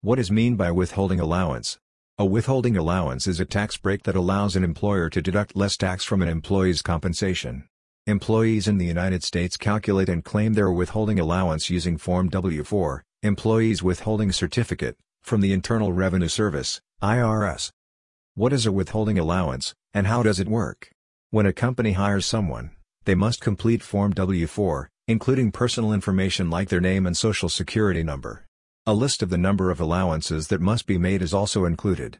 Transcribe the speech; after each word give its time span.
What 0.00 0.20
is 0.20 0.30
mean 0.30 0.54
by 0.54 0.70
withholding 0.70 1.18
allowance? 1.18 1.76
A 2.18 2.24
withholding 2.24 2.76
allowance 2.76 3.26
is 3.26 3.40
a 3.40 3.44
tax 3.44 3.76
break 3.76 4.04
that 4.04 4.14
allows 4.14 4.54
an 4.54 4.62
employer 4.62 5.10
to 5.10 5.20
deduct 5.20 5.56
less 5.56 5.76
tax 5.76 6.04
from 6.04 6.22
an 6.22 6.28
employee's 6.28 6.82
compensation. 6.82 7.66
Employees 8.06 8.68
in 8.68 8.78
the 8.78 8.86
United 8.86 9.24
States 9.24 9.56
calculate 9.56 10.08
and 10.08 10.24
claim 10.24 10.54
their 10.54 10.70
withholding 10.70 11.18
allowance 11.18 11.68
using 11.68 11.96
Form 11.96 12.28
W-4, 12.28 13.00
Employees 13.24 13.82
Withholding 13.82 14.30
Certificate, 14.30 14.96
from 15.24 15.40
the 15.40 15.52
Internal 15.52 15.92
Revenue 15.92 16.28
Service, 16.28 16.80
IRS. 17.02 17.72
What 18.36 18.52
is 18.52 18.66
a 18.66 18.72
withholding 18.72 19.18
allowance, 19.18 19.74
and 19.92 20.06
how 20.06 20.22
does 20.22 20.38
it 20.38 20.46
work? 20.46 20.92
When 21.30 21.44
a 21.44 21.52
company 21.52 21.94
hires 21.94 22.24
someone, 22.24 22.70
they 23.04 23.16
must 23.16 23.40
complete 23.40 23.82
Form 23.82 24.12
W-4, 24.12 24.86
including 25.08 25.50
personal 25.50 25.92
information 25.92 26.50
like 26.50 26.68
their 26.68 26.80
name 26.80 27.04
and 27.04 27.16
social 27.16 27.48
security 27.48 28.04
number. 28.04 28.44
A 28.88 28.94
list 28.94 29.22
of 29.22 29.28
the 29.28 29.36
number 29.36 29.70
of 29.70 29.80
allowances 29.80 30.48
that 30.48 30.62
must 30.62 30.86
be 30.86 30.96
made 30.96 31.20
is 31.20 31.34
also 31.34 31.66
included. 31.66 32.18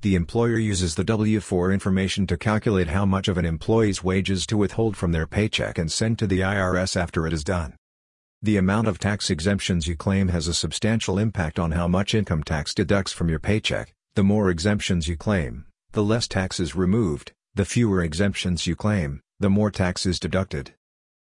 The 0.00 0.16
employer 0.16 0.58
uses 0.58 0.96
the 0.96 1.04
W-4 1.04 1.72
information 1.72 2.26
to 2.26 2.36
calculate 2.36 2.88
how 2.88 3.06
much 3.06 3.28
of 3.28 3.38
an 3.38 3.44
employee's 3.44 4.02
wages 4.02 4.44
to 4.46 4.56
withhold 4.56 4.96
from 4.96 5.12
their 5.12 5.28
paycheck 5.28 5.78
and 5.78 5.92
send 5.92 6.18
to 6.18 6.26
the 6.26 6.40
IRS 6.40 6.96
after 6.96 7.24
it 7.28 7.32
is 7.32 7.44
done. 7.44 7.76
The 8.42 8.56
amount 8.56 8.88
of 8.88 8.98
tax 8.98 9.30
exemptions 9.30 9.86
you 9.86 9.94
claim 9.94 10.26
has 10.26 10.48
a 10.48 10.54
substantial 10.54 11.20
impact 11.20 11.60
on 11.60 11.70
how 11.70 11.86
much 11.86 12.16
income 12.16 12.42
tax 12.42 12.74
deducts 12.74 13.12
from 13.12 13.28
your 13.28 13.38
paycheck. 13.38 13.92
The 14.16 14.24
more 14.24 14.50
exemptions 14.50 15.06
you 15.06 15.16
claim, 15.16 15.66
the 15.92 16.02
less 16.02 16.26
tax 16.26 16.58
is 16.58 16.74
removed, 16.74 17.30
the 17.54 17.64
fewer 17.64 18.02
exemptions 18.02 18.66
you 18.66 18.74
claim, 18.74 19.20
the 19.38 19.50
more 19.50 19.70
tax 19.70 20.04
is 20.04 20.18
deducted. 20.18 20.74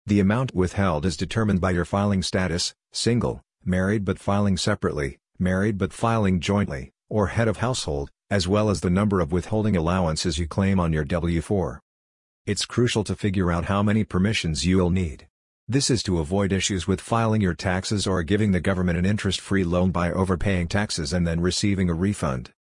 The 0.05 0.19
amount 0.19 0.53
withheld 0.53 1.05
is 1.05 1.15
determined 1.15 1.61
by 1.61 1.71
your 1.71 1.85
filing 1.85 2.21
status, 2.21 2.73
single, 2.91 3.43
married 3.67 4.05
but 4.05 4.17
filing 4.17 4.57
separately, 4.57 5.19
married 5.37 5.77
but 5.77 5.93
filing 5.93 6.39
jointly, 6.39 6.91
or 7.09 7.27
head 7.27 7.47
of 7.47 7.57
household, 7.57 8.09
as 8.29 8.47
well 8.47 8.69
as 8.69 8.81
the 8.81 8.89
number 8.89 9.19
of 9.19 9.31
withholding 9.31 9.77
allowances 9.77 10.37
you 10.37 10.47
claim 10.47 10.79
on 10.79 10.93
your 10.93 11.03
W-4. 11.03 11.79
It's 12.45 12.65
crucial 12.65 13.03
to 13.03 13.15
figure 13.15 13.51
out 13.51 13.65
how 13.65 13.83
many 13.83 14.03
permissions 14.03 14.65
you'll 14.65 14.89
need. 14.89 15.27
This 15.67 15.89
is 15.89 16.01
to 16.03 16.19
avoid 16.19 16.53
issues 16.53 16.87
with 16.87 17.01
filing 17.01 17.41
your 17.41 17.53
taxes 17.53 18.07
or 18.07 18.23
giving 18.23 18.51
the 18.51 18.61
government 18.61 18.97
an 18.97 19.05
interest-free 19.05 19.65
loan 19.65 19.91
by 19.91 20.11
overpaying 20.11 20.69
taxes 20.69 21.11
and 21.11 21.27
then 21.27 21.41
receiving 21.41 21.89
a 21.89 21.93
refund. 21.93 22.51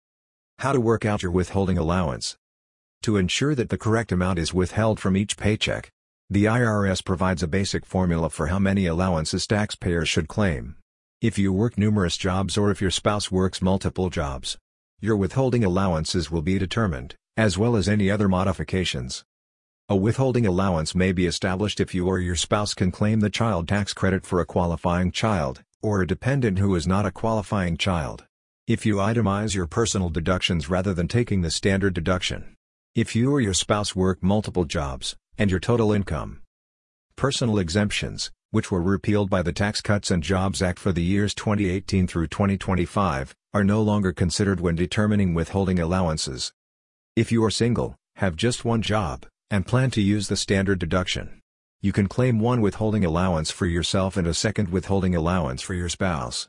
How 0.59 0.73
to 0.73 0.81
work 0.81 1.05
out 1.05 1.23
your 1.23 1.31
withholding 1.31 1.79
allowance. 1.79 2.37
To 3.03 3.17
ensure 3.17 3.55
that 3.55 3.69
the 3.69 3.79
correct 3.79 4.11
amount 4.11 4.41
is 4.41 4.53
withheld 4.53 4.99
from 4.99 5.17
each 5.17 5.37
paycheck, 5.37 5.93
the 6.29 6.47
IRS 6.47 7.05
provides 7.05 7.45
a 7.45 7.47
basic 7.47 7.87
formula 7.87 8.29
for 8.29 8.49
how 8.49 8.59
many 8.59 8.87
allowances 8.87 9.47
taxpayers 9.47 10.09
should 10.09 10.27
claim. 10.27 10.75
If 11.23 11.39
you 11.39 11.51
work 11.51 11.79
numerous 11.79 12.19
jobs 12.19 12.59
or 12.59 12.71
if 12.71 12.83
your 12.83 12.91
spouse 12.91 13.33
works 13.33 13.63
multiple 13.63 14.11
jobs, 14.11 14.59
your 15.01 15.17
withholding 15.17 15.65
allowances 15.65 16.31
will 16.31 16.43
be 16.43 16.59
determined, 16.59 17.15
as 17.39 17.57
well 17.57 17.75
as 17.75 17.89
any 17.89 18.11
other 18.11 18.29
modifications. 18.29 19.25
A 19.89 19.97
withholding 19.97 20.45
allowance 20.45 20.95
may 20.95 21.13
be 21.13 21.25
established 21.25 21.81
if 21.81 21.95
you 21.95 22.07
or 22.07 22.19
your 22.19 22.37
spouse 22.37 22.75
can 22.75 22.91
claim 22.91 23.21
the 23.21 23.31
child 23.31 23.67
tax 23.67 23.95
credit 23.95 24.27
for 24.27 24.41
a 24.41 24.45
qualifying 24.45 25.11
child, 25.11 25.63
or 25.81 26.03
a 26.03 26.07
dependent 26.07 26.59
who 26.59 26.75
is 26.75 26.87
not 26.87 27.07
a 27.07 27.11
qualifying 27.11 27.79
child. 27.79 28.27
If 28.67 28.85
you 28.85 28.97
itemize 28.97 29.55
your 29.55 29.67
personal 29.67 30.11
deductions 30.11 30.69
rather 30.69 30.93
than 30.93 31.09
taking 31.09 31.41
the 31.41 31.51
standard 31.51 31.95
deduction. 31.95 32.57
If 32.95 33.17
you 33.17 33.33
or 33.33 33.41
your 33.41 33.55
spouse 33.55 33.97
work 33.97 34.23
multiple 34.23 34.67
jobs, 34.67 35.17
and 35.39 35.51
your 35.51 35.61
total 35.61 35.93
income. 35.93 36.43
Personal 37.17 37.59
exemptions, 37.59 38.31
which 38.57 38.71
were 38.71 38.81
repealed 38.81 39.29
by 39.29 39.43
the 39.43 39.53
Tax 39.53 39.83
Cuts 39.83 40.11
and 40.11 40.23
Jobs 40.23 40.63
Act 40.63 40.79
for 40.79 40.91
the 40.91 41.03
years 41.03 41.35
2018 41.35 42.07
through 42.07 42.29
2025, 42.29 43.35
are 43.53 43.63
no 43.63 43.83
longer 43.83 44.15
considered 44.15 44.61
when 44.61 44.75
determining 44.75 45.35
withholding 45.35 45.79
allowances. 45.79 46.55
If 47.15 47.31
you 47.31 47.45
are 47.45 47.51
single, 47.51 47.97
have 48.15 48.35
just 48.35 48.65
one 48.65 48.81
job, 48.81 49.27
and 49.51 49.67
plan 49.67 49.91
to 49.91 50.01
use 50.01 50.29
the 50.29 50.39
standard 50.39 50.79
deduction, 50.79 51.43
you 51.83 51.93
can 51.93 52.07
claim 52.07 52.41
one 52.41 52.63
withholding 52.63 53.05
allowance 53.05 53.51
for 53.51 53.67
yourself 53.67 54.17
and 54.17 54.27
a 54.27 54.33
second 54.33 54.71
withholding 54.71 55.15
allowance 55.15 55.61
for 55.61 55.75
your 55.75 55.91
spouse. 55.91 56.49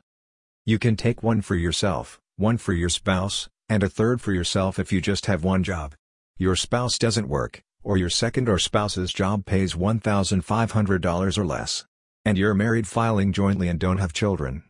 You 0.64 0.78
can 0.78 0.96
take 0.96 1.22
one 1.22 1.42
for 1.42 1.56
yourself, 1.56 2.18
one 2.36 2.56
for 2.56 2.72
your 2.72 2.88
spouse, 2.88 3.50
and 3.68 3.82
a 3.82 3.90
third 3.90 4.22
for 4.22 4.32
yourself 4.32 4.78
if 4.78 4.90
you 4.92 5.02
just 5.02 5.26
have 5.26 5.44
one 5.44 5.62
job. 5.62 5.94
Your 6.38 6.56
spouse 6.56 6.96
doesn't 6.96 7.28
work, 7.28 7.60
or 7.82 7.98
your 7.98 8.08
second 8.08 8.48
or 8.48 8.58
spouse's 8.58 9.12
job 9.12 9.44
pays 9.44 9.74
$1,500 9.74 11.38
or 11.38 11.44
less. 11.44 11.84
And 12.28 12.36
you're 12.36 12.52
married 12.52 12.86
filing 12.86 13.32
jointly 13.32 13.68
and 13.68 13.80
don't 13.80 13.96
have 13.96 14.12
children. 14.12 14.62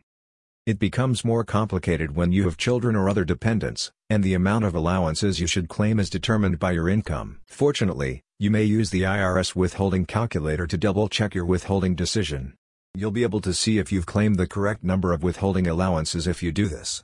It 0.65 0.79
becomes 0.79 1.25
more 1.25 1.43
complicated 1.43 2.15
when 2.15 2.31
you 2.31 2.45
have 2.45 2.55
children 2.55 2.95
or 2.95 3.09
other 3.09 3.25
dependents, 3.25 3.91
and 4.09 4.23
the 4.23 4.33
amount 4.33 4.63
of 4.63 4.73
allowances 4.73 5.41
you 5.41 5.45
should 5.45 5.67
claim 5.67 5.99
is 5.99 6.09
determined 6.09 6.57
by 6.57 6.71
your 6.71 6.87
income. 6.87 7.41
Fortunately, 7.47 8.21
you 8.39 8.49
may 8.49 8.63
use 8.63 8.91
the 8.91 9.01
IRS 9.01 9.57
withholding 9.57 10.05
calculator 10.05 10.67
to 10.67 10.77
double-check 10.77 11.35
your 11.35 11.43
withholding 11.43 11.95
decision. 11.95 12.53
You'll 12.95 13.11
be 13.11 13.23
able 13.23 13.41
to 13.41 13.53
see 13.53 13.77
if 13.77 13.91
you've 13.91 14.05
claimed 14.05 14.37
the 14.37 14.47
correct 14.47 14.81
number 14.81 15.11
of 15.11 15.21
withholding 15.21 15.67
allowances 15.67 16.27
if 16.27 16.41
you 16.41 16.53
do 16.53 16.69
this. 16.69 17.03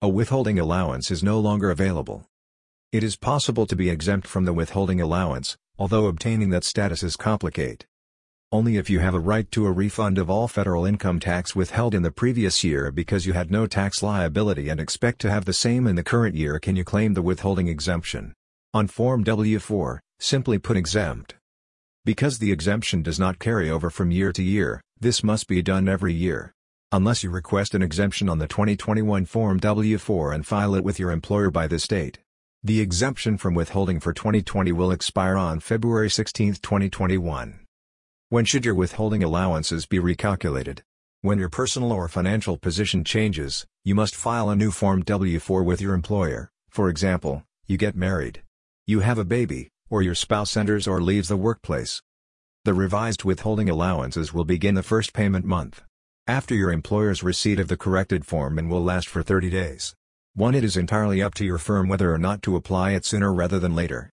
A 0.00 0.08
withholding 0.08 0.58
allowance 0.58 1.10
is 1.10 1.22
no 1.22 1.38
longer 1.38 1.70
available. 1.70 2.24
It 2.92 3.04
is 3.04 3.16
possible 3.16 3.66
to 3.66 3.76
be 3.76 3.90
exempt 3.90 4.26
from 4.26 4.46
the 4.46 4.54
withholding 4.54 5.02
allowance, 5.02 5.58
although 5.78 6.06
obtaining 6.06 6.48
that 6.48 6.64
status 6.64 7.02
is 7.02 7.14
complicated. 7.14 7.84
Only 8.54 8.76
if 8.76 8.90
you 8.90 8.98
have 8.98 9.14
a 9.14 9.18
right 9.18 9.50
to 9.52 9.64
a 9.64 9.72
refund 9.72 10.18
of 10.18 10.28
all 10.28 10.46
federal 10.46 10.84
income 10.84 11.18
tax 11.18 11.56
withheld 11.56 11.94
in 11.94 12.02
the 12.02 12.10
previous 12.10 12.62
year 12.62 12.92
because 12.92 13.24
you 13.24 13.32
had 13.32 13.50
no 13.50 13.66
tax 13.66 14.02
liability 14.02 14.68
and 14.68 14.78
expect 14.78 15.22
to 15.22 15.30
have 15.30 15.46
the 15.46 15.54
same 15.54 15.86
in 15.86 15.96
the 15.96 16.04
current 16.04 16.34
year 16.34 16.58
can 16.58 16.76
you 16.76 16.84
claim 16.84 17.14
the 17.14 17.22
withholding 17.22 17.68
exemption. 17.68 18.34
On 18.74 18.86
Form 18.86 19.24
W-4, 19.24 20.00
simply 20.20 20.58
put 20.58 20.76
exempt. 20.76 21.34
Because 22.04 22.40
the 22.40 22.52
exemption 22.52 23.02
does 23.02 23.18
not 23.18 23.38
carry 23.38 23.70
over 23.70 23.88
from 23.88 24.10
year 24.10 24.32
to 24.32 24.42
year, 24.42 24.82
this 25.00 25.24
must 25.24 25.48
be 25.48 25.62
done 25.62 25.88
every 25.88 26.12
year. 26.12 26.52
Unless 26.90 27.24
you 27.24 27.30
request 27.30 27.74
an 27.74 27.80
exemption 27.80 28.28
on 28.28 28.38
the 28.38 28.46
2021 28.46 29.24
Form 29.24 29.56
W-4 29.60 30.34
and 30.34 30.46
file 30.46 30.74
it 30.74 30.84
with 30.84 30.98
your 30.98 31.10
employer 31.10 31.50
by 31.50 31.66
this 31.66 31.88
date. 31.88 32.18
The 32.62 32.82
exemption 32.82 33.38
from 33.38 33.54
withholding 33.54 33.98
for 33.98 34.12
2020 34.12 34.72
will 34.72 34.92
expire 34.92 35.38
on 35.38 35.60
February 35.60 36.10
16, 36.10 36.56
2021. 36.56 37.61
When 38.32 38.46
should 38.46 38.64
your 38.64 38.74
withholding 38.74 39.22
allowances 39.22 39.84
be 39.84 39.98
recalculated? 39.98 40.78
When 41.20 41.38
your 41.38 41.50
personal 41.50 41.92
or 41.92 42.08
financial 42.08 42.56
position 42.56 43.04
changes, 43.04 43.66
you 43.84 43.94
must 43.94 44.16
file 44.16 44.48
a 44.48 44.56
new 44.56 44.70
Form 44.70 45.02
W-4 45.02 45.62
with 45.62 45.82
your 45.82 45.92
employer, 45.92 46.50
for 46.70 46.88
example, 46.88 47.44
you 47.66 47.76
get 47.76 47.94
married. 47.94 48.42
You 48.86 49.00
have 49.00 49.18
a 49.18 49.26
baby, 49.26 49.68
or 49.90 50.00
your 50.00 50.14
spouse 50.14 50.56
enters 50.56 50.88
or 50.88 51.02
leaves 51.02 51.28
the 51.28 51.36
workplace. 51.36 52.00
The 52.64 52.72
revised 52.72 53.22
withholding 53.22 53.68
allowances 53.68 54.32
will 54.32 54.46
begin 54.46 54.76
the 54.76 54.82
first 54.82 55.12
payment 55.12 55.44
month. 55.44 55.82
After 56.26 56.54
your 56.54 56.72
employer's 56.72 57.22
receipt 57.22 57.60
of 57.60 57.68
the 57.68 57.76
corrected 57.76 58.24
form 58.24 58.58
and 58.58 58.70
will 58.70 58.82
last 58.82 59.08
for 59.08 59.22
30 59.22 59.50
days. 59.50 59.94
1. 60.36 60.54
It 60.54 60.64
is 60.64 60.78
entirely 60.78 61.20
up 61.20 61.34
to 61.34 61.44
your 61.44 61.58
firm 61.58 61.86
whether 61.86 62.10
or 62.10 62.18
not 62.18 62.40
to 62.44 62.56
apply 62.56 62.92
it 62.92 63.04
sooner 63.04 63.30
rather 63.30 63.58
than 63.58 63.74
later. 63.74 64.08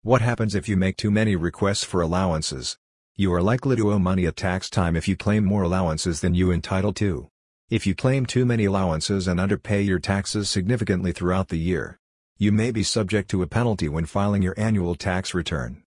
What 0.00 0.22
happens 0.22 0.54
if 0.54 0.66
you 0.66 0.78
make 0.78 0.96
too 0.96 1.10
many 1.10 1.36
requests 1.36 1.84
for 1.84 2.00
allowances? 2.00 2.78
You 3.20 3.34
are 3.34 3.42
likely 3.42 3.76
to 3.76 3.92
owe 3.92 3.98
money 3.98 4.24
at 4.24 4.36
tax 4.36 4.70
time 4.70 4.96
if 4.96 5.06
you 5.06 5.14
claim 5.14 5.44
more 5.44 5.64
allowances 5.64 6.22
than 6.22 6.34
you 6.34 6.50
entitled 6.50 6.96
to. 6.96 7.28
If 7.68 7.86
you 7.86 7.94
claim 7.94 8.24
too 8.24 8.46
many 8.46 8.64
allowances 8.64 9.28
and 9.28 9.38
underpay 9.38 9.82
your 9.82 9.98
taxes 9.98 10.48
significantly 10.48 11.12
throughout 11.12 11.48
the 11.48 11.58
year, 11.58 11.98
you 12.38 12.50
may 12.50 12.70
be 12.70 12.82
subject 12.82 13.28
to 13.28 13.42
a 13.42 13.46
penalty 13.46 13.90
when 13.90 14.06
filing 14.06 14.40
your 14.40 14.54
annual 14.56 14.94
tax 14.94 15.34
return. 15.34 15.82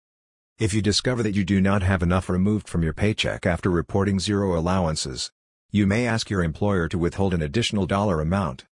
If 0.58 0.74
you 0.74 0.82
discover 0.82 1.22
that 1.22 1.36
you 1.36 1.46
do 1.46 1.62
not 1.62 1.84
have 1.84 2.02
enough 2.02 2.30
removed 2.30 2.68
from 2.68 2.82
your 2.82 2.94
paycheck 2.94 3.46
after 3.46 3.70
reporting 3.70 4.20
zero 4.20 4.58
allowances, 4.58 5.30
you 5.70 5.86
may 5.86 6.08
ask 6.08 6.32
your 6.32 6.42
employer 6.42 6.88
to 6.88 6.98
withhold 6.98 7.36
an 7.36 7.44
additional 7.44 7.86
dollar 7.86 8.22
amount. 8.22 8.66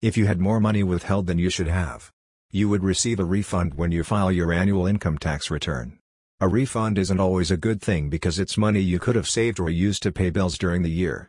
If 0.00 0.16
you 0.16 0.26
had 0.26 0.38
more 0.38 0.60
money 0.60 0.84
withheld 0.84 1.26
than 1.26 1.40
you 1.40 1.50
should 1.50 1.66
have, 1.66 2.12
you 2.52 2.68
would 2.68 2.84
receive 2.84 3.18
a 3.18 3.24
refund 3.24 3.74
when 3.74 3.90
you 3.90 4.04
file 4.04 4.30
your 4.30 4.52
annual 4.52 4.86
income 4.86 5.18
tax 5.18 5.50
return. 5.50 5.98
A 6.40 6.46
refund 6.46 6.98
isn't 6.98 7.18
always 7.18 7.50
a 7.50 7.56
good 7.56 7.82
thing 7.82 8.08
because 8.10 8.38
it's 8.38 8.56
money 8.56 8.78
you 8.78 9.00
could 9.00 9.16
have 9.16 9.28
saved 9.28 9.58
or 9.58 9.68
used 9.68 10.04
to 10.04 10.12
pay 10.12 10.30
bills 10.30 10.56
during 10.56 10.82
the 10.82 10.88
year. 10.88 11.26